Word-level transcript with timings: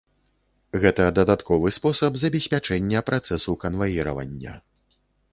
Гэта 0.83 1.03
дадатковы 1.17 1.67
спосаб 1.75 2.17
забеспячэння 2.21 3.03
працэсу 3.09 3.55
канваіравання. 3.65 4.55